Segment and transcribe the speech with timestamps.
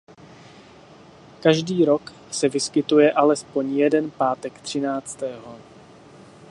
[1.43, 5.59] Každý rok se vyskytuje alespoň jeden pátek třináctého.